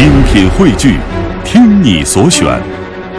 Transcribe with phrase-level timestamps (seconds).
[0.00, 0.98] 精品汇聚，
[1.44, 2.58] 听你所选，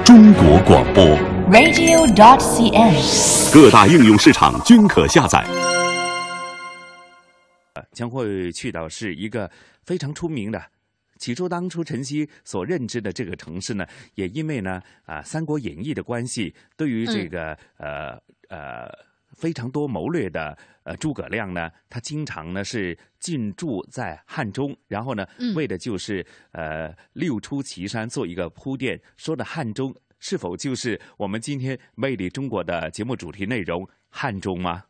[0.03, 1.05] 中国广播。
[1.51, 3.53] radio.dot.cn，。
[3.53, 5.45] 各大应用市场均可下载。
[7.93, 9.51] 将会去到是一个
[9.83, 10.59] 非常出名的。
[11.19, 13.85] 起初，当初晨曦所认知的这个城市呢，
[14.15, 18.17] 也因为呢啊《三国演义》的关系，对于这个、呃
[18.49, 18.89] 呃
[19.33, 28.99] 非常多谋略的呃诸葛亮呢，他经常呢是进驻在汉中，然后呢，嗯为的就是呃六出祁山做一个铺垫。
[29.17, 34.83] 说的汉中是否就是我们今天《魅力中国》的节目主题内容汉中吗？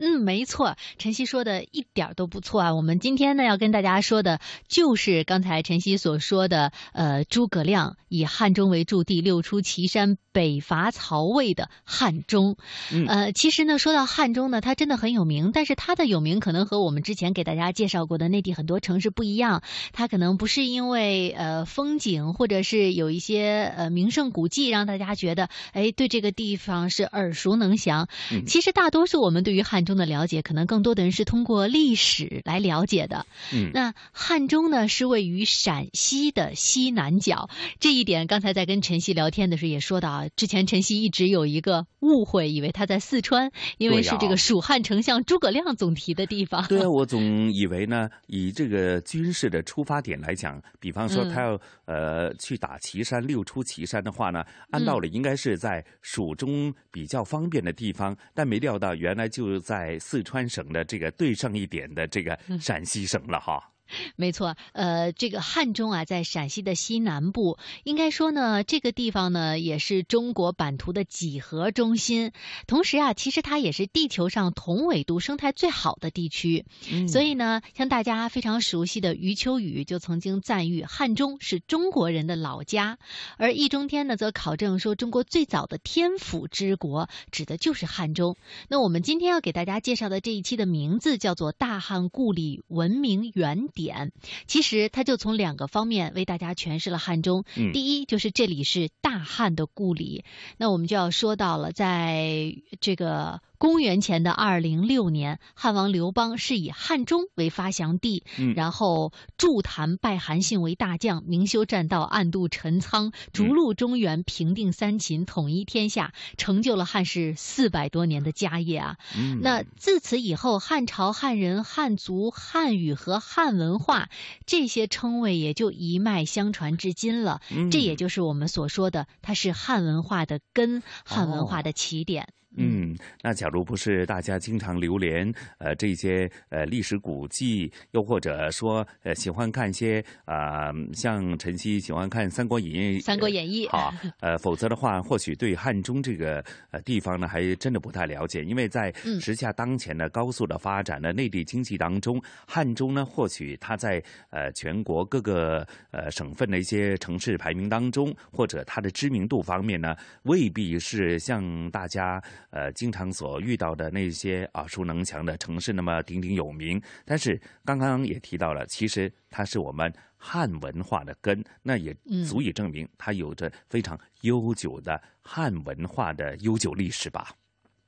[0.00, 2.74] 嗯，没错，晨曦说的一点儿都不错啊。
[2.74, 4.38] 我们今天呢要跟大家说的，
[4.68, 12.56] 就是刚才晨曦所说的，呃，诸葛亮以汉中为驻地，六出祁山，北伐曹魏的汉中。
[12.92, 19.64] 嗯呃，其实呢，说到汉中呢，它真的很有名，但是它的有名可能和我们之前给大家介绍过的内地很多城市不一样。
[19.92, 28.08] 它可能不是因为呃风景，或者是有一些呃名胜古迹让大家觉得，哎，对这个地方是耳熟能详。
[28.30, 33.24] 嗯其实大多数我们对于汉中的了解，可能更多的人是通过历史来了解的。
[33.52, 37.48] 嗯那汉中呢，是位于陕西的西南角，
[37.80, 46.66] 这一点刚才在跟晨曦聊天的时候也说到啊，之前晨曦一直有一个误会，以为他在四川，因为是这个蜀汉丞相诸葛亮总提的地方。
[46.68, 63.62] 对啊， 我总以为呢，以这个军事的出发点来讲，比方说嗯他要、呃去打岐山，六出祁山的话呢，按道理应该是在蜀中比较方便的地方，但没料到原来就在四川省的这个对上一点的这个嗯陕西省了哈。
[64.16, 72.32] 没错，呃，这个汉中啊，在陕西的西南部，应该说呢，这个地方呢，也是中国版图的几何中心。
[72.66, 76.64] 同时啊，其实它也是地球上同纬度生态最好的地区。
[76.90, 82.98] 嗯所以呢，像大家非常熟悉的余秋雨就曾经赞誉汉中是中国人的老家，
[83.36, 88.36] 而易中天呢则考证说，中国最早的天府之国指的就是汉中。
[88.68, 94.10] 那我们今天要给大家介绍的这一期的名字叫做“大汉故里文明原点”，
[94.50, 97.44] 其实他就从两个方面为大家诠释了汉中。
[97.56, 100.24] 嗯第一就是这里是大汉的故里，
[100.56, 103.40] 那我们就要说到了，在这个。
[103.58, 118.96] 公元前的二零六年，汉王刘邦是以汉中为发祥地，嗯然后筑坛拜韩信为大将，明修栈道，暗度陈仓，逐鹿中原，平定三秦，统一天下，成就了汉室四百多年的家业啊！
[119.16, 124.08] 嗯那自此以后，汉朝、汉人、汉族、汉语和汉文化
[124.46, 127.40] 这些称谓也就一脉相传至今了。
[127.50, 132.28] 嗯这也就是我们所说的，它是汉文化的根，汉文化的起点。
[132.56, 149.20] 嗯，那假如不是大家经常流连呃这些呃历史古迹，又或者说呃喜欢看一些啊、像晨曦喜欢看《三国演义》，《三国演义》 啊，呃，否则的话，或许对汉中这个呃地方呢，还真的不太了解，因为在嗯。
[149.20, 166.80] 时下当前的高速的发展的内地经济当中，汉中呢，或许它在呃全国各个呃省份的一些城市排名当中，或者它的知名度方面呢，未必是像大家呃经常所遇到的那些耳熟能详的城市那么鼎鼎有名。
[167.04, 171.94] 但是刚刚也提到了，其实它是我们汉文化的根，那也
[172.26, 177.34] 足以证明它有着非常悠久的汉文化的悠久历史吧。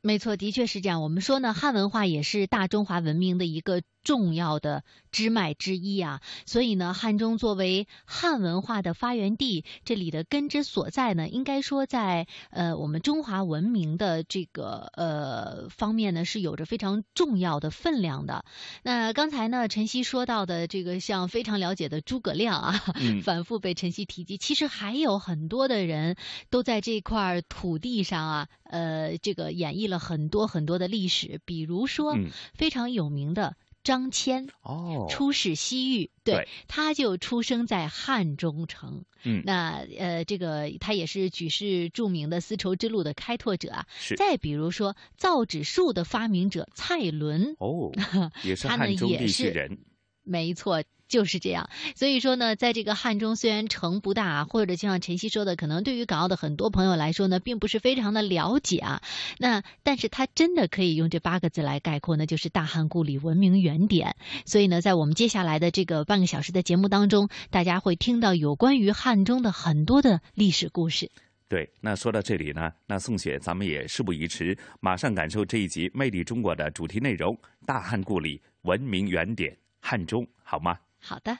[0.02, 1.02] 没错，的确是这样。
[1.02, 6.20] 我们说呢，汉文化也是大中华文明的一个重要的支脉之一啊。
[6.46, 18.44] 所以呢，汉中作为汉文化的发源地，这里的根之所在呢，应该说在呃我们中华文明的这个呃方面呢，是有着非常重要的分量的。
[18.82, 24.38] 那刚才呢，晨曦说到的这个像非常了解的诸葛亮啊，嗯 反复被晨曦提及。
[24.38, 26.16] 其实还有很多的人
[26.50, 34.48] 都在这块土地上啊，呃，这个演绎了很多很多的历史，比如说、嗯非常有名的张骞。
[34.62, 39.04] 哦，出使西域，对，对他就出生在汉中城。
[39.22, 43.86] 嗯那呃，这个他也是举世著名的丝绸之路的开拓者啊。
[43.98, 47.92] 是再比如说造纸术的发明者蔡伦，哦，
[48.44, 49.78] 也是他呢汉中地也是区人。
[50.22, 51.68] 没错，就是这样。
[51.94, 59.02] 所以说呢，在这个汉中虽然城不大，或者就像晨曦说的，可能对于港澳的很多朋友来说呢，并不是非常的了解啊。
[59.38, 64.16] 那但是它真的可以用这八个字来概括，那就是大汉故里文明原点。
[64.46, 71.10] 所以呢，在我们接下来的这个半个小时的节目当中，大家会听到有关于汉中的很多的历史故事。
[71.48, 77.36] 对，那说到这里呢，那宋雪，咱们也事不宜迟，马上感受这一集《魅力中国》的主题内容——
[77.66, 80.78] 大汉故里文明原点汉中，好吗？
[81.02, 81.38] 好的。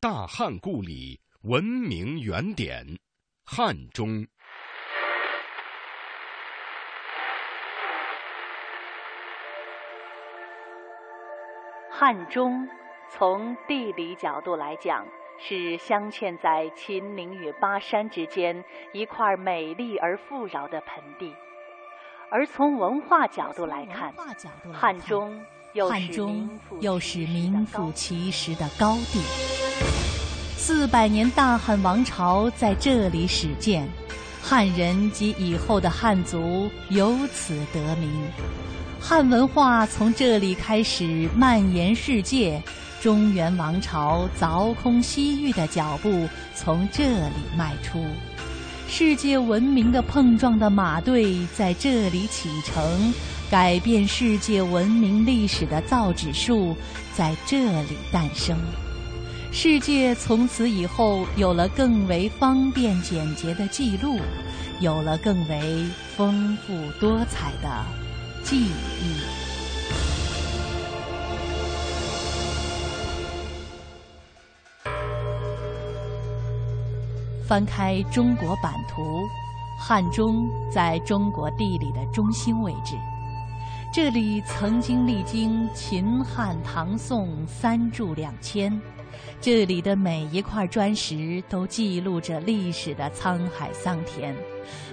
[0.00, 2.98] 大汉故里文明原点，
[3.44, 4.26] 汉中。
[11.90, 12.68] 汉中，
[13.08, 15.06] 从地理角度来讲，
[15.38, 21.32] 是镶嵌在秦岭与巴山之间一块美丽而富饶的盆地；
[22.30, 24.12] 而从文化角度来看，
[24.72, 25.42] 汉中
[25.74, 29.20] 又是名副其实的高地。
[30.56, 33.88] 四百年大汉王朝在这里始建，
[34.40, 38.08] 汉人及以后的汉族由此得名。
[39.00, 42.62] 汉文化从这里开始蔓延世界，
[43.02, 48.06] 中原王朝凿空西域的脚步从这里迈出，
[48.88, 53.12] 世界文明的碰撞的马队在这里启程，
[53.50, 56.74] 改变世界文明历史的造纸术
[57.14, 58.58] 在这里诞生，
[59.52, 64.18] 世界从此以后有了更为方便简洁的记录，
[64.80, 65.84] 有了更为
[66.16, 67.84] 丰富多彩的。
[68.42, 69.20] 记忆。
[77.46, 79.22] 翻开中国版图，
[79.78, 82.96] 汉中在中国地理的中心位置。
[83.94, 88.82] 这里曾经历经秦汉唐宋三柱两千，
[89.40, 94.34] 这里的每一块砖石都记录着历史的沧海桑田。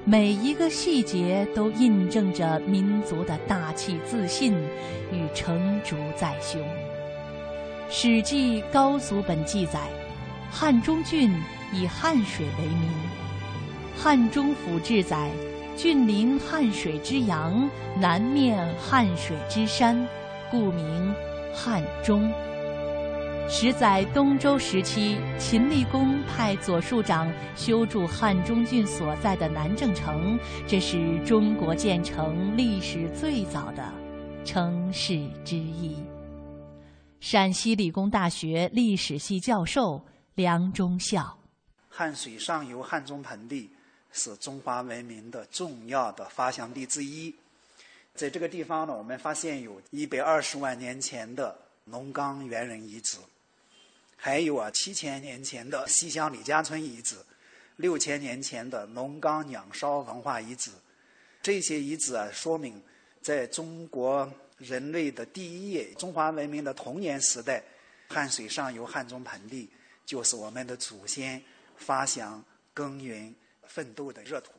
[0.06, 4.53] 每一个细节都印证着民族的大气自信
[5.12, 6.62] 与成竹在胸。
[7.89, 9.80] 《史记·高祖本纪》载
[10.51, 11.33] ：“汉中郡
[11.74, 12.88] 以汉水为名。”
[14.00, 15.31] 《汉中府志》载
[15.81, 17.68] ：“郡临汉水之阳，
[18.00, 20.07] 南面汉水之山，
[20.51, 21.12] 故名
[21.56, 22.31] 汉中。”
[23.50, 30.38] 十载东周时期，秦厉公派左庶长修筑汉中郡所在的南郑城，
[30.68, 33.92] 这是中国建成历史最早的
[34.45, 35.95] 城市之一。
[37.19, 40.06] 陕西理工大学历史系教授
[40.36, 41.39] 梁忠孝：
[41.89, 43.72] 汉水上游汉中盆地
[44.12, 47.34] 是中华文明的重要的发祥地之一，
[48.13, 53.18] 在这个地方呢，我们发现有一百二十万年前的龙岗猿人遗址。
[54.18, 57.16] 还有啊，七千年前的西乡李家村遗址，
[57.78, 60.69] 六千年前的龙岗鸟烧文化遗址，
[61.42, 62.80] 这些遗址啊，说明
[63.22, 67.64] 在中国人类的第一页中华文明的童年时代，
[68.10, 69.68] 汉水上游汉中盆地
[70.06, 71.42] 就是我们的祖先
[71.75, 72.44] 发祥、
[72.75, 73.34] 耕耘、
[73.73, 74.51] 奋斗的热土。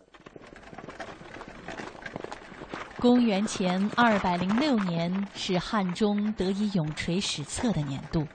[2.99, 8.27] 公元前二百零六年是汉中得以永垂史册的年度。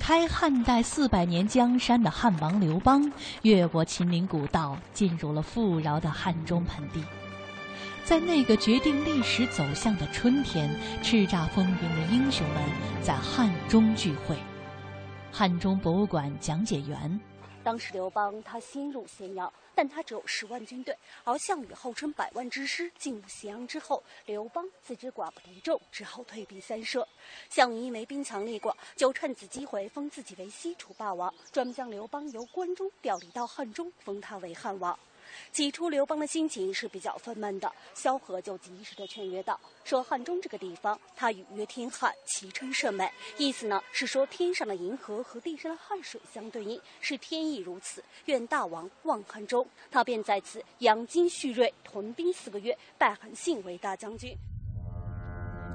[0.00, 3.12] 开汉代四百年江山的汉王刘邦，
[3.42, 7.04] 越过秦岭古道，进入了富饶的汉中盆地。
[8.04, 10.68] 在那个决定历史走向的春天，
[11.00, 12.62] 叱咤风云的英雄们
[13.02, 14.36] 在汉中聚会。
[15.30, 17.20] 汉中博物馆讲解员。
[17.64, 22.90] 当时刘邦他先入咸阳，但他只有十万军队，而项羽号称百万之师。
[22.98, 27.06] 进入咸阳之后，刘邦自知寡不敌众，只好退避三舍。
[27.48, 34.98] 项羽因为兵强力寡，就趁此机会封自己为西楚霸王，专门将刘邦由关中调离到汉中，封他为汉王。
[35.52, 37.70] 起初，刘邦的心情是比较愤懑的。
[37.94, 43.10] 萧何就及时的劝约道：“说汉中这个地方，它与曰天汉，其称甚美。
[43.38, 48.02] 意思呢是说天上的银河和地上的汉水相对应，是天意如此。
[48.26, 54.36] 愿大王望汉中。”他便在此养精蓄锐，屯兵四个月，拜韩信为大将军。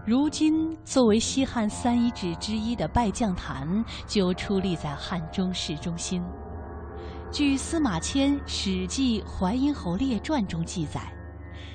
[0.06, 6.24] 如今，作为西汉三遗址之一的拜将坛，就矗立在汉中市中心。
[7.29, 11.01] 据司马迁《史记·淮阴侯列传》中记载，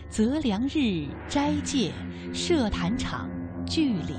[0.09, 1.93] 择良日斋戒，
[2.33, 3.29] 设坛场，
[3.67, 4.17] 聚礼。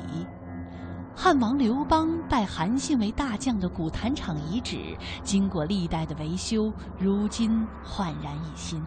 [1.15, 4.77] 汉王刘邦拜韩信为大将的古坛场遗址，
[5.23, 8.81] 经过历代的维修，如今焕然一新。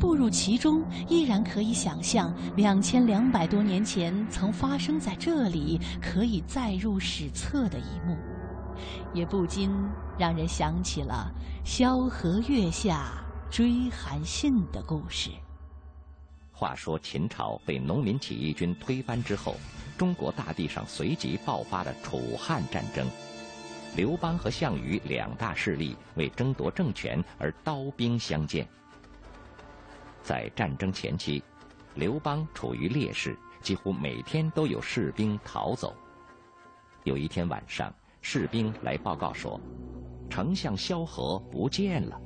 [0.00, 8.16] 步入其中，依然可以想象两千两百多年前曾发生在这里可以载入史册的一幕。
[9.12, 9.70] 也不禁
[10.16, 11.32] 让人想起了
[11.64, 15.30] 萧何月下追韩信的故事。
[16.52, 19.56] 话说秦朝被农民起义军推翻之后，
[19.98, 23.08] 中国大地上随即爆发了楚汉战争。
[23.96, 28.66] 刘邦和项羽两大势力为争夺政权而刀兵相见。
[30.22, 31.42] 在战争前期，
[31.94, 35.94] 刘邦处于劣势，几乎每天都有士兵逃走。
[37.02, 37.92] 有一天晚上。
[38.26, 39.60] 士兵来报告说，
[40.30, 42.18] 丞相萧何不见了。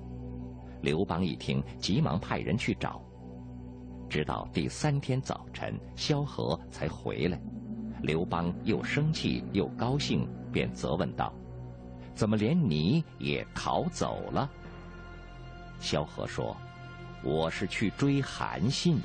[0.80, 3.02] 刘邦一听，急忙派人去找。
[4.08, 7.40] 直到第三天早晨，萧何才回来。
[8.00, 11.34] 刘邦又生气又高兴，便责问道
[12.14, 14.48] ：“怎么连你也逃走了？”
[15.80, 16.56] 萧何说
[17.24, 19.00] ：“我是去追韩信。”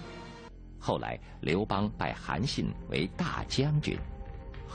[0.77, 3.97] 后来刘邦拜韩信为大将军，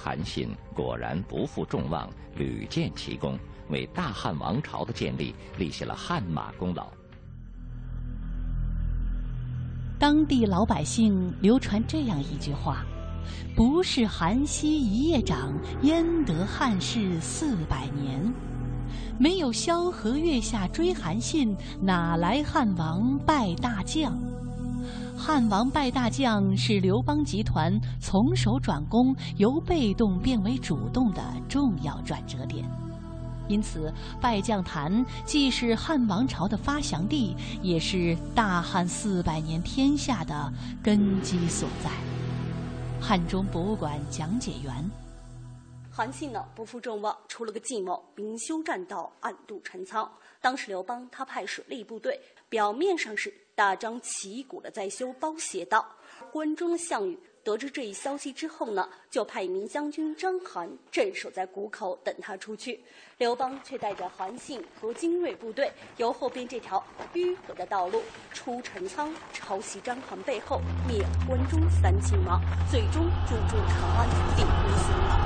[0.01, 3.37] 韩信果然不负众望，屡建奇功，
[3.69, 6.87] 为大汉王朝的建立立下了汗马功劳。
[9.99, 12.87] 当地老百姓流传这样一句话
[13.57, 15.53] ：“不是韩熙一夜长，
[15.83, 18.33] 焉得汉室四百年？
[19.19, 24.17] 没有萧何月下追韩信，哪来汉王拜大将？
[25.19, 32.65] 汉王拜大将是刘邦集团从守转攻，由被动变为主动的重要转折点。”
[33.49, 41.91] 因此，拜将坛既是汉王朝的发祥地，也是大汉四百年天下的根基所在。
[43.01, 44.73] 汉中博物馆讲解员：
[45.91, 50.09] 韩信呢不负众望，出了个计谋，明修栈道，暗度陈仓。
[50.41, 55.85] 当时刘邦他派水利部队，表面上是大张旗鼓的在修包斜道，
[56.31, 57.19] 关中的项羽。
[57.43, 62.81] 得知这一消息之后呢，就派一名将军章邯镇守在谷口等他出去。
[63.17, 66.81] 刘邦却带着韩信和精锐部队，由后边这条
[67.15, 68.01] 迂回的道路
[68.33, 75.19] 出陈仓，抄袭章邯背后，灭关中三秦王，最终入驻长安，定都行了。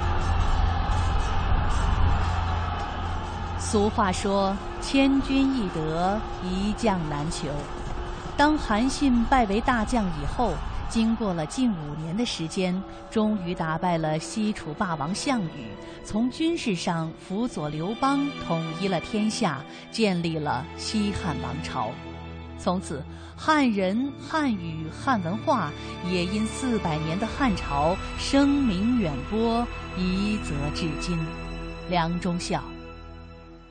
[3.59, 7.49] 俗话说：“千军易得，一将难求。”
[8.43, 10.53] 当韩信拜为大将以后。
[10.91, 15.69] 经过了近五年的时间，终于打败了西楚霸王项羽，
[16.05, 21.93] 从军事上辅佐刘邦，统一了天下，建立了西汉王朝。
[22.59, 23.01] 从此，
[23.37, 25.71] 汉人、汉语、汉文化
[26.11, 29.65] 也因四百年的汉朝声名远播，
[29.97, 31.17] 一泽至今。
[31.89, 32.61] 梁中孝，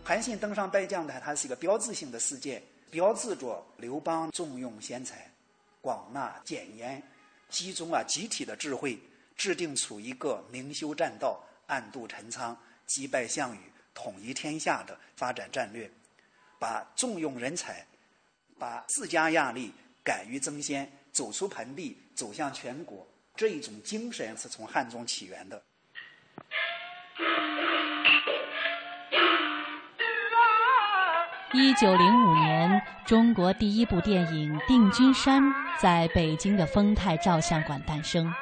[0.02, 5.32] 韩信登上拜将台，它是一个标志性的事件，标志着刘邦重用贤才。
[5.80, 7.02] 广纳谏言，
[7.50, 9.00] 集中啊集体的智慧，
[9.36, 12.56] 制定出一个明修栈道、暗度陈仓、
[12.86, 13.60] 击败项羽、
[13.94, 15.90] 统一天下的发展战略，
[16.60, 17.84] 把重用人才、
[18.60, 25.64] 把自家压力、敢于争先、走出盆地、走向全国这一种精神是从汉中起源的。
[31.54, 35.44] 一九零五年，中国第一部电影《定军山》
[35.82, 38.34] 在北京的丰泰照相馆诞生。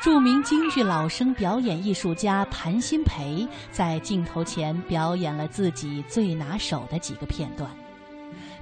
[0.00, 7.70] 著名京剧老生表演艺术家谭鑫培在镜头前表演了自己最拿手的几个片段。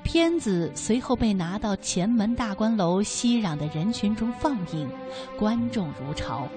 [0.02, 4.90] 片子随后被拿到前门大观楼熙攘的人群中放映，
[5.38, 6.48] 观众如潮。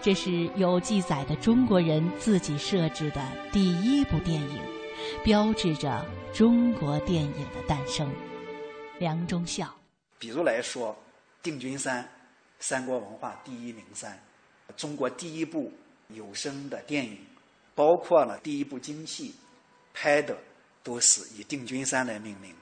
[0.00, 3.20] 这是有记载的中国人自己设置的
[3.52, 4.58] 第一部电影，
[5.24, 6.06] 标志着。
[6.34, 8.14] 中国电影的诞生，
[8.98, 9.74] 梁中孝。
[10.18, 10.92] 比如来说，
[11.42, 12.04] 《定军山》，
[12.58, 14.22] 三国文化第一名山，
[14.76, 15.72] 中国第一部
[16.08, 17.18] 有声的电影，
[17.74, 19.34] 包括了第一部京戏，
[19.94, 20.36] 拍的
[20.82, 22.54] 都是以定军山来命名。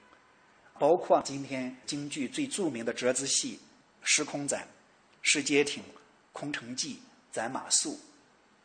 [0.79, 3.57] 包括今天京剧最著名的折子戏
[4.03, 4.61] 《时空斩》
[5.21, 5.83] 《石阶亭》
[6.31, 6.93] 《空城计》
[7.33, 7.89] 《斩马谡》，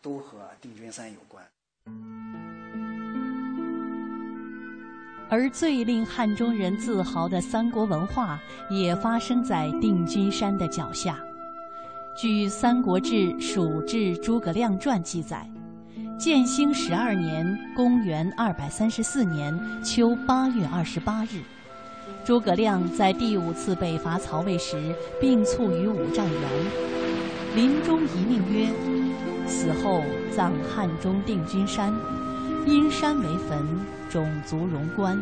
[0.01, 1.45] 都和定军山有关。
[5.31, 11.21] 而最令汉中人自豪的三国文化，也发生在定军山的脚下。
[12.17, 15.49] 据《三国志·蜀志·诸葛亮传》记载，
[16.19, 21.41] 建兴十二年（公元234年）秋八月二十八日，
[22.25, 26.43] 诸葛亮在第五次北伐曹魏时病卒于五丈原，
[27.55, 28.69] 临终遗命曰
[29.47, 31.95] ：“死后葬汉中定军山，
[32.67, 33.65] 因山为坟。”
[34.11, 35.17] 种族荣观，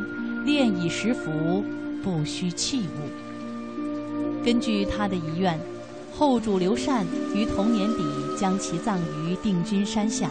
[0.44, 1.62] 炼以食服，
[2.02, 4.44] 不需器物。
[4.44, 5.60] 根据他的遗愿，
[6.12, 7.04] 后主刘禅
[7.34, 8.02] 于同年底
[8.36, 10.30] 将其葬于定军山下。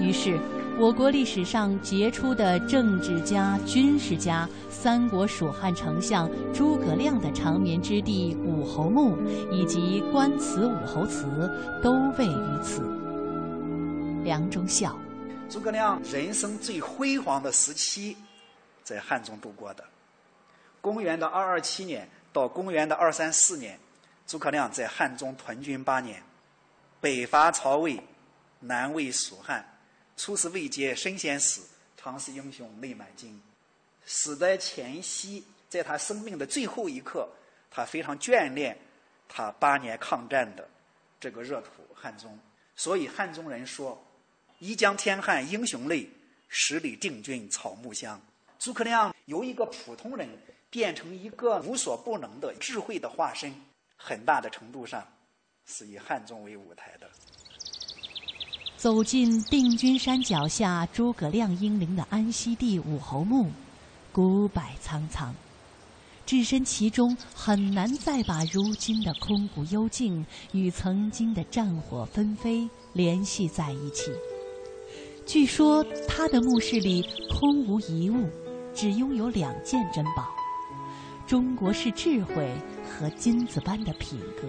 [0.00, 0.38] 于是，
[0.78, 9.16] 我国历史上杰出的政治家、军事家——三国蜀汉丞相诸葛亮的长眠之地武侯墓，
[9.52, 11.26] 以及官祠武侯祠，
[11.82, 12.80] 都位于此。
[14.24, 14.96] 梁中孝。
[15.50, 18.14] 诸葛亮人生最辉煌的时期，
[18.84, 19.82] 在汉中度过的。
[20.82, 23.80] 公元的二二七年到公元的二三四年，
[24.26, 26.22] 诸葛亮在汉中屯军八年，
[27.00, 27.98] 北伐曹魏，
[28.60, 29.66] 南魏蜀汉，
[30.18, 31.62] 出师未捷身先死，
[31.96, 33.40] 常是英雄泪满襟。
[34.04, 37.26] 死的前夕，在他生命的最后一刻，
[37.70, 38.78] 他非常眷恋
[39.26, 40.68] 他八年抗战的
[41.18, 42.38] 这个热土汉中。
[42.76, 44.00] 所以汉中人说
[44.60, 46.08] ：“一江天汉英雄泪，
[46.48, 48.20] 十里定军草木香。”
[48.58, 50.28] 诸葛亮由一个普通人
[50.68, 53.54] 变成一个无所不能的智慧的化身，
[53.96, 55.06] 很大的程度上
[55.64, 57.08] 是以汉中为舞台的。
[58.76, 63.52] 走进定军山脚下诸葛亮英灵的安息地武侯墓，
[64.10, 65.32] 古柏苍苍，
[66.26, 74.10] 置身其中很难再把如今的空谷幽静与曾经的战火纷飞联系在一起。
[75.28, 78.30] 据说他的墓室里空无一物，
[78.72, 80.26] 只拥有两件珍宝：
[81.26, 82.50] 中国式智慧
[82.82, 84.48] 和金子般的品格。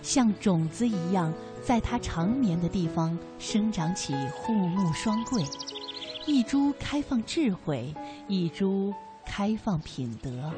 [0.00, 1.30] 像种子一样，
[1.62, 5.44] 在他长眠的地方生长起护木双桂，
[6.24, 7.94] 一株开放智慧，
[8.28, 8.94] 一株
[9.26, 10.50] 开放品德。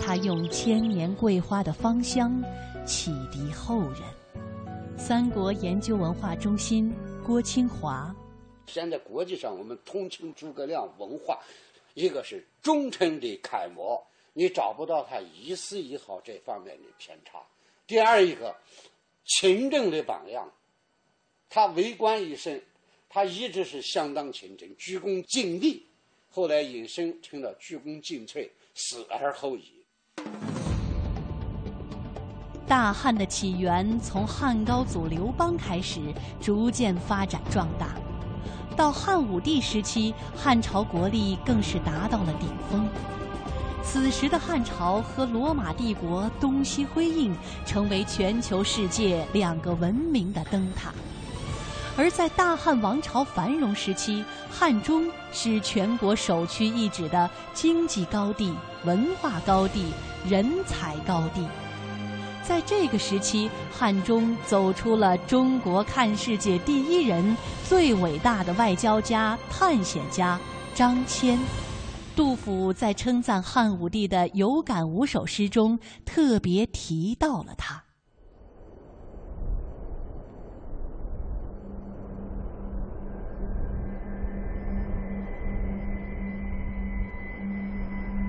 [0.00, 2.42] 他用千年桂花的芳香
[2.86, 4.00] 启迪后人。
[4.96, 6.90] 三国研究文化中心
[7.22, 8.14] 郭清华，
[8.68, 11.40] 现在国际上我们同情诸葛亮文化，
[11.94, 14.00] 一个是忠诚的楷模，
[14.34, 17.40] 你找不到他一丝一毫这方面的偏差。
[17.86, 18.54] 第二一个，
[19.24, 20.52] 勤政的榜样，
[21.48, 22.60] 他为官一生，
[23.08, 25.80] 他一直是相当勤政，鞠躬尽瘁，
[26.30, 29.72] 后来引申成了鞠躬尽瘁，死而后已。
[32.66, 36.00] 大汉的起源从汉高祖刘邦开始，
[36.38, 37.96] 逐渐发展壮大，
[38.78, 42.88] 到汉武帝时期，汉朝国力更是达到了顶峰。
[43.82, 47.34] 此时的汉朝和罗马帝国东西辉映，
[47.66, 50.92] 成为全球世界两个文明的灯塔。
[51.96, 59.86] 而在大汉王朝繁荣时期，汉中是全国首屈一指的经济高地、文化高地、
[60.24, 61.44] 人才高地。
[62.48, 70.40] 在这个时期，汉中走出了中国看世界第一人、最伟大的外交家、探险家
[70.74, 71.38] 张骞。
[72.16, 77.84] 杜甫在称赞汉武帝的有感五首诗中，特别提到了他。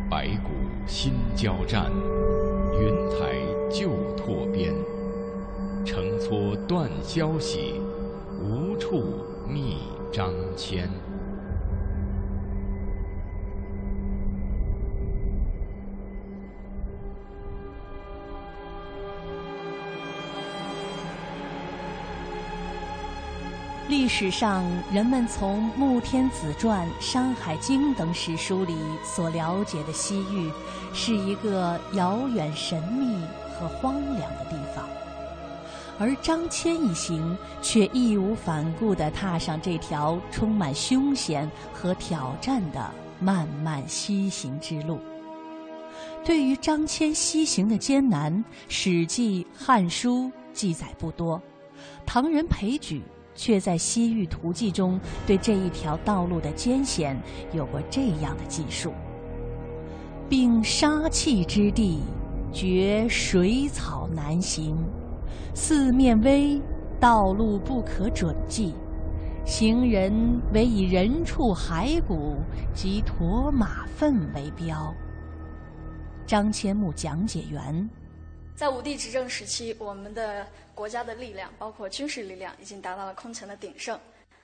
[0.10, 0.50] 白骨
[0.86, 1.90] 新交战，
[2.74, 3.40] 云台
[3.72, 4.09] 旧。
[6.30, 7.82] 乘磋断消息，
[8.40, 9.04] 无处
[9.48, 9.80] 觅
[10.14, 10.88] 张骞。
[23.88, 24.64] 历史上，
[24.94, 30.52] 人们从《穆天子传》《山海经》等史书里所了解的西域，
[30.94, 33.20] 是一个遥远、神秘
[33.58, 34.88] 和荒凉的地方。
[36.00, 44.98] 而张骞一行却义无反顾地踏上这条充满凶险和挑战的漫漫西行之路。
[46.24, 48.34] 对于张骞西行的艰难，
[48.68, 51.42] 《史记》《汉书》记载不多，
[52.06, 53.04] 唐人裴矩。
[53.36, 57.18] 却在《西域图记》中对这一条道路的艰险
[57.54, 58.92] 有过这样的记述：
[60.28, 62.00] 并杀气之地，
[62.52, 64.76] 绝水草难行，
[65.56, 66.62] 四面危，
[67.00, 68.74] 道路不可准迹，
[69.46, 72.38] 行人唯以人畜骸骨
[72.74, 74.94] 及驼马粪为标。
[76.26, 77.90] 张骞墓讲解员。
[78.56, 84.00] 在武帝执政时期，我们的国家的力量，包括军事力量，已经达到了空前的鼎盛。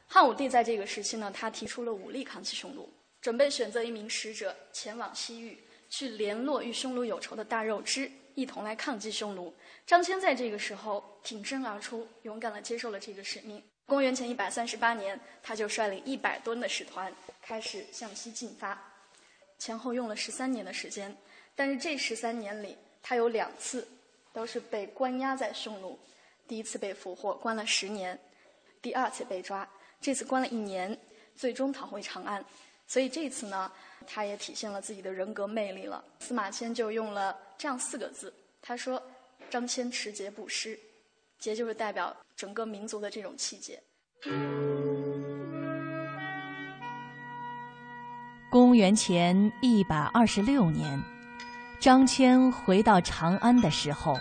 [0.08, 2.90] 汉武帝在这个时期呢，他提出了武力抗击匈奴，
[3.22, 9.54] 准备选择一名使者前往西域，去联络与匈奴有仇的大肉支，一同来抗击匈奴。
[9.86, 13.64] 张骞在这个时候挺身而出，勇敢地接受了这个使命。
[13.86, 18.82] 公元前一百三十八年，他就率领一百吨的使团开始向西进发，
[19.60, 21.16] 前后用了十三年的时间。
[21.56, 23.88] 但是这十三年里，他有两次。
[24.34, 25.98] 都是被关押在匈奴，
[26.46, 28.14] 第一次被俘获，关了十年；
[28.82, 29.66] 第二次被抓，
[30.02, 31.00] 这次关了一年，
[31.38, 32.44] 最终逃回长安。
[32.86, 33.72] 所以这次呢，
[34.06, 36.04] 他也体现了自己的人格魅力了。
[36.20, 39.02] 司马迁就用了这样四个字，他说
[39.50, 40.78] ：“张骞持节不失，
[41.40, 43.82] 节就是代表整个民族的这种气节。”
[48.52, 51.02] 公元前一百二十六年。
[51.78, 54.18] 张骞回到长安的时候，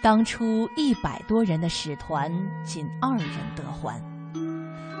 [0.00, 2.32] 当初一百多人的使团，
[2.64, 4.00] 仅二人得还。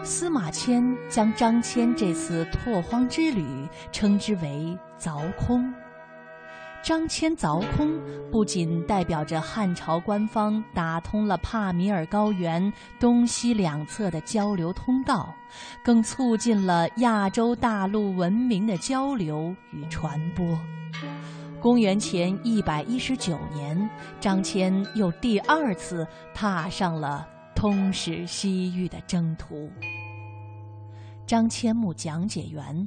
[0.04, 5.72] 司马迁将张骞这次拓荒之旅称之为“凿空”。
[6.86, 15.34] 张骞凿空不仅代表着汉朝官方打通了帕米尔高原东西两侧的交流通道，
[15.82, 20.46] 更促进了亚洲大陆文明的交流与传播。
[21.60, 29.68] 公元前一百一十九年，张骞又第二次踏上了通使西域的征途。
[31.26, 32.86] 张骞墓讲解员，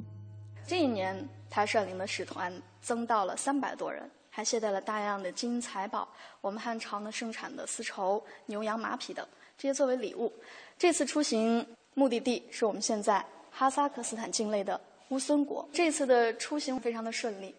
[0.66, 2.50] 这一年他率领的使团。
[2.80, 6.08] 增到了三百多人，还携带了大量的金银财宝，
[6.40, 9.26] 我们汉朝呢盛产的丝绸、牛羊马匹等，
[9.58, 10.32] 这些作为礼物。
[10.78, 15.68] 这次出行目的地是我们现在哈萨克斯坦境内的乌孙国。
[15.72, 17.54] 这次的出行非常的顺利，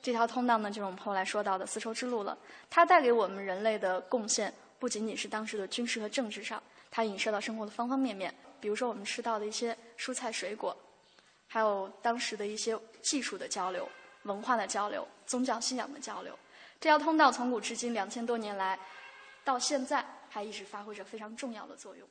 [0.00, 2.36] 这条通道呢就是我们后来说到的丝绸之路了。
[2.70, 8.34] 它带给我们人类的贡献不仅仅是当时的军事和政治上，它影射到生活的方方面面。
[8.58, 10.74] 比如说我们吃到的一些蔬菜水果，
[11.46, 13.86] 还有当时的一些技术的交流。
[14.26, 16.32] 文化的交流，宗教信仰的交流，
[16.80, 18.78] 这条通道从古至今两千多年来，
[19.44, 22.06] 到现在还一直发挥着非常重要的作用。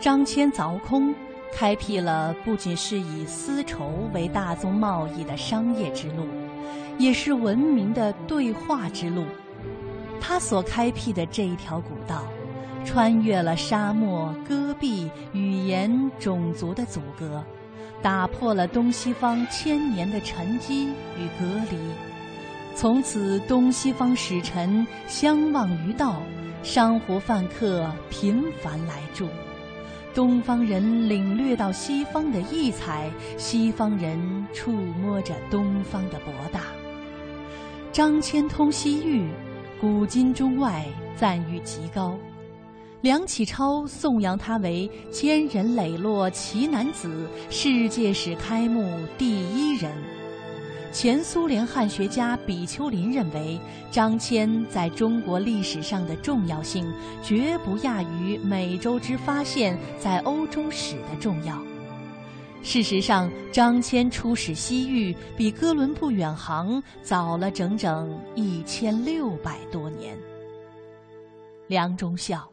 [0.00, 1.12] 张骞凿空，
[1.52, 6.26] 开辟了不仅是以丝绸为大宗贸易的商业之路，
[6.98, 9.24] 也是文明的对话之路。
[10.20, 12.24] 他所开辟的这一条古道，
[12.84, 17.42] 穿越了沙漠、戈壁、语言、种族的阻隔。
[18.00, 21.76] 打破了东西方千年的沉积与隔离，
[22.74, 26.22] 从此东西方使臣相望于道，
[26.62, 29.28] 商胡泛客频繁来住，
[30.14, 36.60] 东方人领略到西方的异彩，西方人触摸着东方的博大。
[37.92, 39.28] 张骞通西域，
[39.80, 40.84] 古今中外
[41.16, 42.16] 赞誉极高。
[43.00, 49.92] 梁启超颂扬他为坚忍磊落奇男子，世界史开幕第一人。
[50.90, 53.60] 前苏联汉学家比丘林认为，
[53.92, 61.56] 张骞在中国历史上的重要性绝不亚于美洲之发现在欧洲史的重要。
[62.64, 70.18] 事实上，张骞出使西域比哥伦布远航早了整整一千六百多年。
[71.68, 72.50] 梁中孝。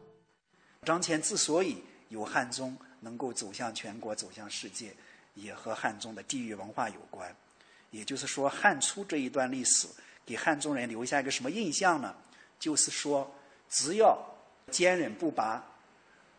[0.86, 4.94] 张骞之所以有汉中能够走向全国、走向世界，
[5.34, 7.34] 也和汉中的地域文化有关。
[7.90, 9.88] 也就是说，汉初这一段历史
[10.24, 12.14] 给汉中人留下一个什么印象呢？
[12.60, 13.28] 就是说，
[13.68, 14.16] 只要
[14.70, 15.60] 坚韧不拔、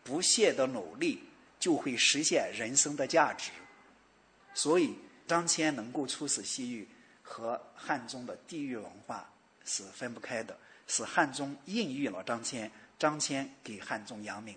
[0.01, 1.21] 不懈的努力，
[1.59, 3.51] 就会实现人生的价值。
[4.53, 4.95] 所以，
[5.27, 6.87] 张骞能够出使西域，
[7.21, 9.29] 和汉中的地域文化
[9.65, 10.57] 是分不开的，
[10.87, 12.71] 是汉中孕育了张骞。
[12.99, 14.55] 张骞给汉宗扬名。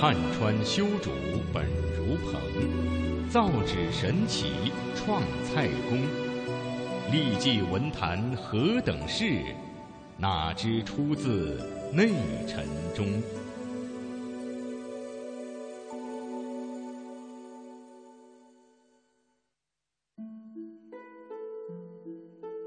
[0.00, 1.10] 汉川修竹
[1.52, 6.00] 本如蓬，造纸神奇创蔡公。
[7.12, 9.42] 历记文坛何等事，
[10.16, 11.60] 哪知出自
[11.92, 12.08] 内
[12.48, 13.22] 臣中。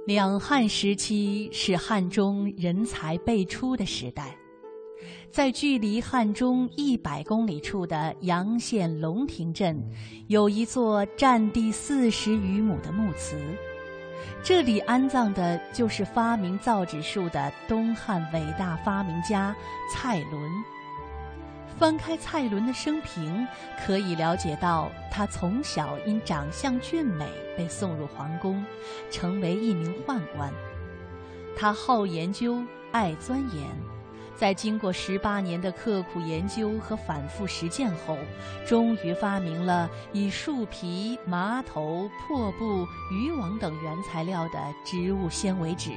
[0.06, 4.38] 两汉时期是汉中人才辈出的时代，
[5.32, 9.76] 在距离汉中一百公里处的洋县龙亭镇，
[10.28, 13.36] 有一座占地四十余亩的墓祠，
[14.44, 19.56] 这里安葬的就是发明造纸术的东汉伟大发明家
[19.92, 20.52] 蔡伦。
[21.78, 23.46] 翻开蔡伦的生平，
[23.86, 28.64] 可以了解到他从小因长相俊美被送入皇宫，
[29.12, 30.52] 成为一名宦官。
[31.58, 33.68] 他好研究，爱钻研，
[34.38, 38.18] 在经过十八年的刻苦研究和反复实践后，
[38.66, 45.92] 终于发明了以树皮、麻头、破布、渔网等原材料的植物纤维纸，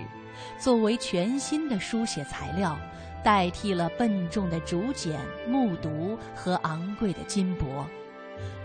[0.59, 2.77] 作为全新的书写材料。
[3.25, 7.85] 代替了笨重的竹简、木牍和昂贵的金箔，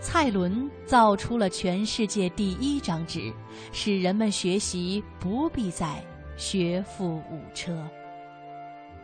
[0.00, 3.32] 蔡伦造出了全世界第一张纸，
[3.72, 6.04] 使人们学习不必再
[6.36, 7.88] 学富五车。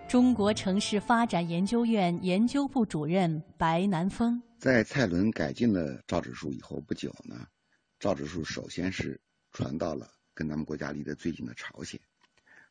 [0.08, 7.46] 中国城市发展研究院研究部主任白南峰在蔡伦改进了造纸术以后不久呢，
[8.00, 9.20] 造纸术首先是
[9.52, 12.00] 传到了跟咱们国家离得最近的朝鲜，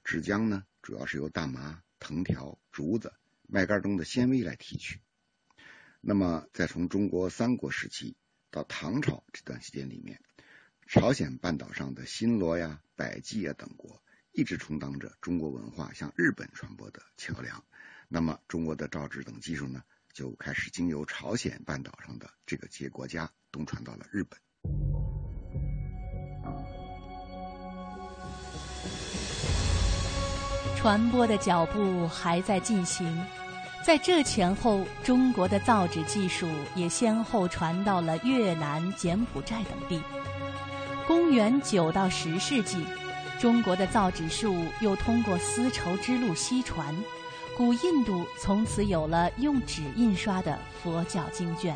[0.03, 1.79] 纸浆呢主要是由大麻。
[1.99, 3.13] 藤条、竹子、
[3.47, 5.01] 麦秆中的纤维来提取。
[6.01, 8.15] 那么，在从中国三国时期
[8.51, 10.21] 到唐朝这段时间里面，
[10.87, 17.63] 朝鲜半岛上的新罗呀、百济啊等国一直充当着中国文化向日本传播的桥梁。
[18.07, 19.83] 那么，中国的造纸等技术呢，
[20.13, 24.39] 就开始经由朝鲜半岛上的这个几个国家东传到了日本。
[30.79, 33.21] 传播的脚步还在进行，
[33.83, 40.01] 在这前后，中国的造纸技术也先后传到了越南、柬埔寨等地。
[41.05, 42.81] 公元九到十世纪，
[43.41, 46.95] 中国的造纸术又通过丝绸之路西传，
[47.57, 51.75] 古印度从此有了用纸印刷的佛教经卷。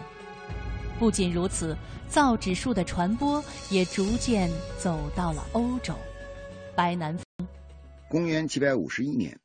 [0.98, 1.76] 不仅如此，
[2.08, 5.94] 造纸术的传播也逐渐走到了欧洲。
[6.74, 7.14] 白南。
[8.14, 9.40] 公元七百五十一年，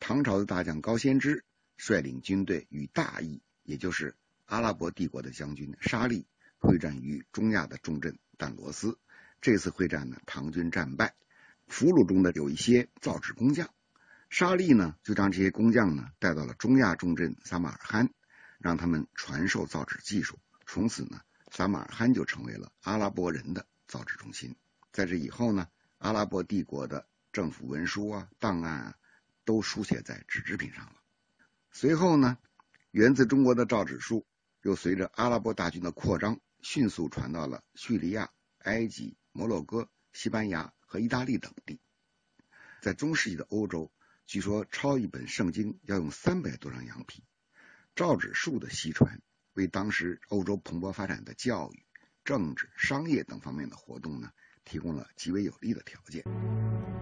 [0.00, 1.44] 唐朝的大将高仙芝
[1.76, 6.26] 率领军队与大义，也就是阿拉伯帝国的将军沙利
[6.58, 8.98] 会战于中亚的重镇淡罗斯。
[9.42, 11.14] 这次会战呢，唐军战败，
[11.66, 13.68] 俘虏中的有一些造纸工匠。
[14.30, 18.08] 沙利呢，就将这些工匠呢带到了中亚重镇撒马尔罕，
[18.58, 20.38] 让他们传授造纸技术。
[20.64, 24.56] 从此呢，撒马尔罕就成为了阿拉伯人的造纸中心。
[24.92, 28.94] 在这以后呢，阿拉伯帝国的政府文书啊、档案啊，
[29.44, 30.94] 都书写在纸制品上了。
[31.72, 32.38] 随后呢，
[32.92, 34.24] 源自中国的造纸术
[34.62, 41.80] 又随着阿拉伯大军的扩张，迅速传到了叙利亚、埃及、摩洛哥、西班牙和意大利等地。
[42.80, 43.90] 在中世纪的欧洲，
[44.26, 47.24] 据说抄一本圣经要用三百多张羊皮。
[47.96, 49.20] 造纸术的西传，
[49.54, 51.84] 为当时欧洲蓬勃发展的教育、
[52.24, 54.30] 政治、商业等方面的活动呢。
[54.64, 56.22] 提供了极为有利的条件。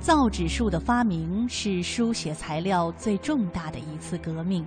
[0.01, 4.67] 造纸术的发明是书写材料最重大的一次革命。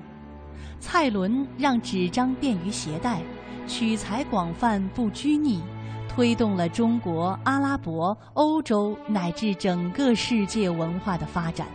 [0.79, 3.21] 蔡伦让纸张便于携带，
[3.67, 5.61] 取材广泛不拘泥，
[6.07, 11.67] 推动了中国、阿拉伯、欧洲乃至整个世界文化的发展。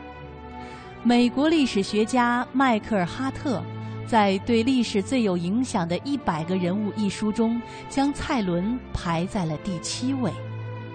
[1.03, 3.63] 美国历史学家迈克尔·哈特
[4.07, 10.33] 在《对历史最有影响的一百个人物》一书中，将蔡伦排在了第七位。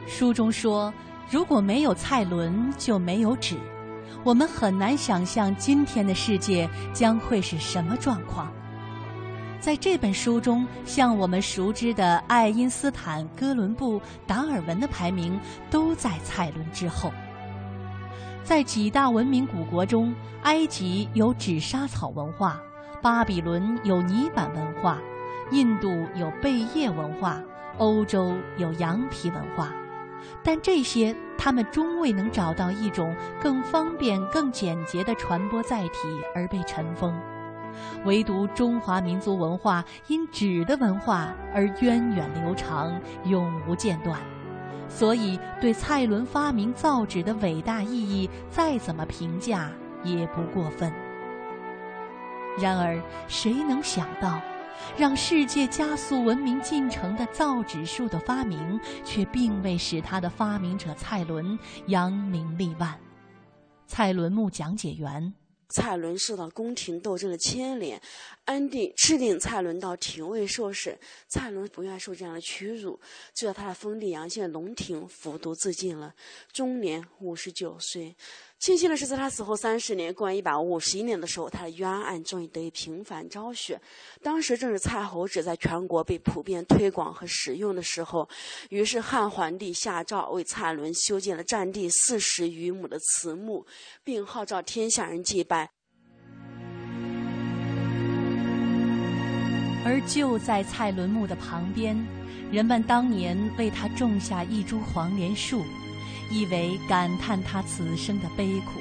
[0.07, 0.93] 书中说，
[1.29, 3.55] 如果没有蔡伦，就没有纸。
[4.23, 8.51] 我们很难想象今天的世界将会是什么状况。
[9.59, 15.39] 在这本书中，像我们熟知的爱因斯坦、哥伦布、达尔文的排名
[15.71, 17.11] 都在蔡伦之后。
[18.43, 20.13] 在几大文明古国中，
[20.43, 22.59] 埃及有纸莎草文化，
[23.01, 24.99] 巴比伦有泥板文化，
[25.49, 27.41] 印度有贝叶文化，
[27.79, 29.73] 欧洲有羊皮文化。
[30.43, 35.99] 但这些，他们终未能找到一种更方便、更简洁的传播载体
[36.33, 37.13] 而被尘封。
[38.05, 44.19] 唯独中华民族文化因纸的文化而源远流长、永无间断。
[44.87, 49.71] 所以，对蔡伦发明造纸的伟大意义，再怎么评价
[50.03, 50.93] 也不过分。
[52.57, 54.39] 然而，谁能想到？
[54.97, 61.57] 让世界加速文明进程的造纸术的发明，却并未使他的发明者蔡伦
[61.87, 62.99] 扬名立万。
[63.87, 65.33] 蔡伦墓讲解员：
[65.69, 68.01] 蔡伦受到宫廷斗争的牵连，
[68.45, 70.97] 安定敕令蔡伦到廷尉受审。
[71.27, 72.99] 蔡伦不愿受这样的屈辱，
[73.33, 76.13] 就在他的封地阳县龙庭服毒自尽了，
[76.51, 78.15] 终年五十九岁。
[78.57, 83.79] 庆幸的是，在他死后三十年，公元一百五十一年的时候，他的冤案终于得以平反昭雪。
[84.23, 88.27] 当时正是蔡侯纸在全国被普遍推广和使用的时候，
[88.69, 93.63] 于是汉桓帝下诏为蔡伦修建了占地四十余亩的祠墓，
[94.03, 95.69] 并号召天下人祭拜。
[99.85, 101.95] 而就在蔡伦墓的旁边，
[102.51, 105.63] 人们当年为他种下一株黄连树。
[106.29, 108.79] 意为感叹他此生的悲苦。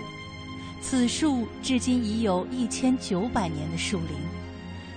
[0.80, 4.08] 此树至今已有一千九百年的树龄。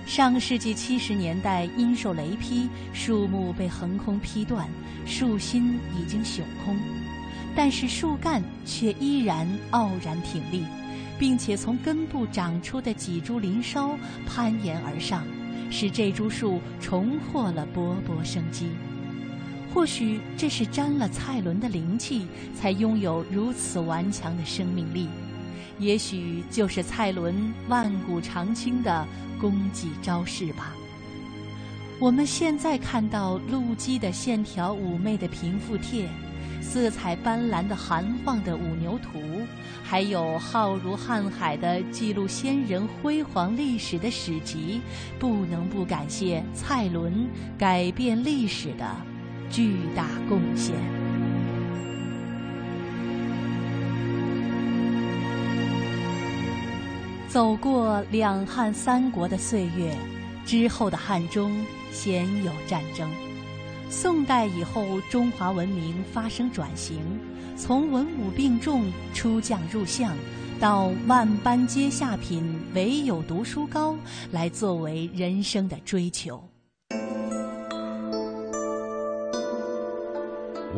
[0.06, 4.66] 上世纪七十年代因受雷劈，树木被横空劈断，
[5.04, 6.76] 树心已经朽空，
[7.54, 10.64] 但是树干却依然傲然挺立，
[11.18, 15.26] 并且从根部长出的几株林梢攀岩而上，
[15.70, 18.70] 使这株树重获了勃勃生机。
[19.78, 22.26] 或许这是沾了蔡伦的灵气，
[22.60, 25.06] 才拥有如此顽强的生命力；
[25.78, 29.06] 也许就是蔡伦万古长青的
[29.40, 30.74] 功绩昭示吧。
[32.00, 36.08] 我们现在看到陆基的线条妩媚的平复帖，
[36.60, 39.20] 色彩斑斓的韩放的五牛图，
[39.84, 44.80] 还有浩如瀚海的记录先人辉煌历史的史籍，
[45.20, 48.84] 不能不感谢蔡伦改变历史的。
[49.50, 50.74] 巨大贡献。
[57.28, 59.94] 走过两汉三国的岁月
[60.46, 63.08] 之后的汉中鲜有战争。
[63.90, 66.98] 宋代以后中华文明发生转型
[67.56, 70.14] 从文武并重出将入相
[70.60, 73.96] 到万般皆下品唯有读书高
[74.30, 76.47] 来作为人生的追求。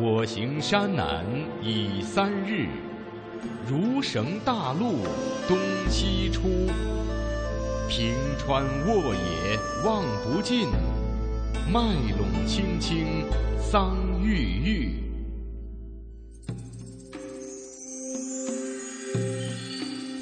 [0.03, 1.23] 我行山南
[1.61, 2.67] 已三日。
[3.67, 4.95] 如绳大路
[5.47, 5.55] 东
[5.91, 6.41] 西出，
[7.87, 10.67] 平川沃野望不尽，
[11.71, 13.05] 麦陇青青
[13.59, 15.03] 桑郁郁。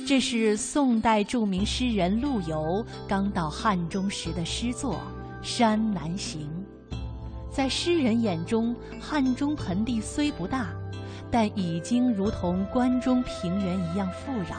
[0.06, 4.96] 这是宋代著名诗人陆游刚到汉中时的诗作
[5.48, 6.42] 《山南行》。
[7.52, 10.68] 在诗人眼中，汉中盆地虽不大。
[11.32, 14.58] 但已经如同关中平原一样富饶。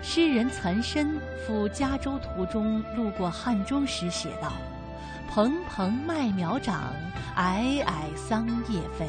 [0.00, 1.06] 诗人岑参
[1.46, 4.50] 赴加州途中路过汉中时写道
[5.28, 6.84] ：“蓬蓬麦苗长，
[7.34, 9.06] 矮矮桑叶肥。”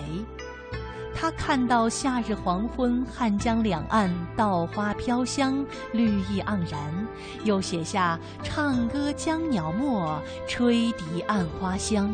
[1.15, 7.07] 他看到夏日黄昏，汉江两岸稻花飘香，绿意盎然，
[7.45, 12.13] 又写下“唱歌江鸟没，吹笛暗花香。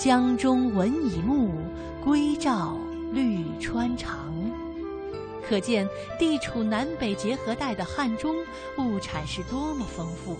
[0.00, 1.50] 江中闻已暮，
[2.02, 2.74] 归照。”
[3.12, 4.32] 绿川长，
[5.46, 5.86] 可见
[6.18, 8.34] 地处南北结合带的汉中
[8.78, 10.38] 物产是多么丰富。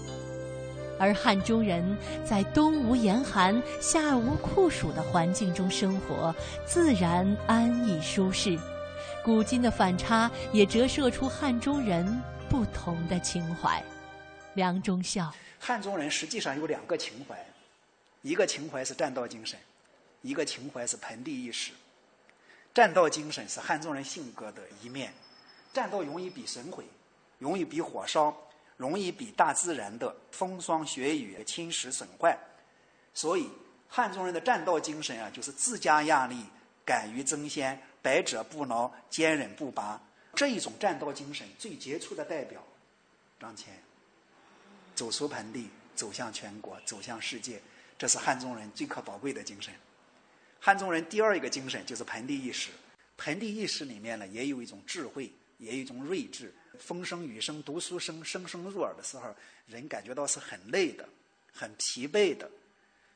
[0.98, 1.84] 而汉中人
[2.24, 8.58] 在冬无严寒、夏无酷暑的环境中生活，自然安逸舒适。
[9.22, 13.82] 古今的反差也折射出汉中人不同的情怀。
[14.54, 17.36] 梁中孝，汉中人实际上有两个情怀，
[18.22, 19.58] 一个情怀是战斗精神，
[20.22, 21.72] 一个情怀是盆地意识。
[22.72, 25.12] 战斗精神是汉中人性格的一面，
[25.72, 26.84] 战斗容易比损毁，
[27.38, 28.36] 容易比火烧，
[28.76, 32.38] 容易比大自然的风霜雪雨侵蚀损坏，
[33.12, 33.48] 所以
[33.88, 36.44] 汉中人的战斗精神啊，就是自加压力，
[36.84, 40.00] 敢于争先，百折不挠，坚韧不拔。
[40.34, 42.62] 这一种战斗精神最杰出的代表，
[43.40, 43.64] 张骞，
[44.94, 47.60] 走出盆地，走向全国，走向世界，
[48.00, 49.74] 这是汉中人最可宝贵的精神。
[50.58, 52.70] 汉中人第二一个精神就是盆地意识，
[53.18, 56.50] 盆地意识里面呢也有一种智慧，也有一种睿智。
[56.78, 59.24] 风声雨声读书声声声入耳的时候，
[59.66, 61.06] 人感觉到是很累的，
[61.52, 62.50] 很疲惫的。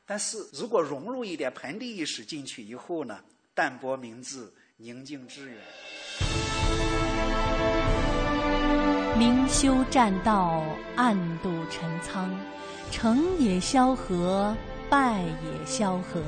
[0.05, 3.19] 但是如果融入一点盆地意识进去以后呢，
[3.55, 5.57] 淡泊明志，宁静致远。
[9.17, 10.63] 明修栈道，
[10.95, 12.29] 暗度陈仓，
[12.91, 14.55] 成也萧何，
[14.89, 16.21] 败也萧何。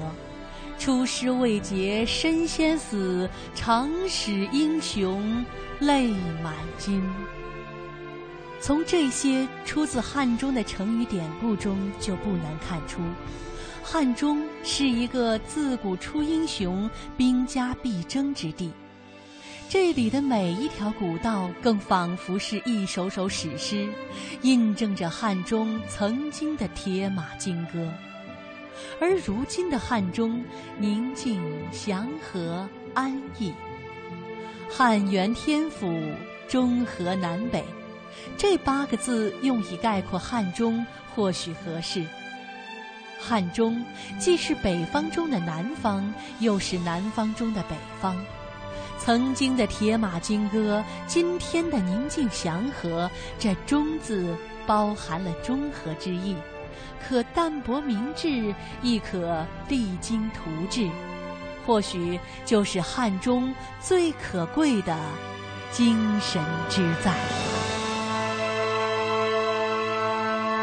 [0.79, 5.43] 出师未捷身先死，长使英雄
[5.79, 6.09] 泪
[6.43, 7.03] 满襟。
[8.59, 13.01] 从这些出自汉中的成语典故中，就不难看出，
[13.83, 18.71] 汉中是一个自古出英雄、兵家必争之地。
[19.69, 23.87] 这里的每一条古道，更仿佛是一首首史诗，
[24.41, 27.91] 印证着汉中曾经的铁马金戈。
[28.99, 30.43] 而如今的汉中，
[30.77, 33.53] 宁静祥和安逸。
[34.69, 35.87] 汉元天府，
[36.47, 37.63] 中和南北，
[38.37, 40.85] 这八个字用以概括汉中，
[41.15, 42.05] 或许合适。
[43.19, 43.83] 汉中
[44.19, 48.15] 既是北方中的南方，又是南方中的北方。
[48.99, 53.09] 曾经的铁马金戈，今天的宁静祥和，
[53.39, 54.35] 这“中”字
[54.65, 56.35] 包含了中和之意。
[57.05, 60.89] 可淡泊明志，亦可励精图治，
[61.65, 64.97] 或许就是汉中最可贵的
[65.71, 67.56] 精神之在。